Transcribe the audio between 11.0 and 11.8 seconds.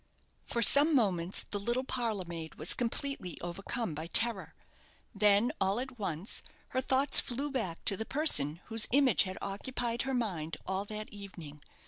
evening.